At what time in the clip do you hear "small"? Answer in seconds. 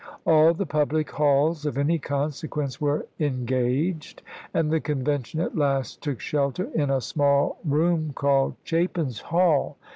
7.01-7.59